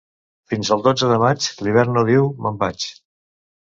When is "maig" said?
1.25-1.51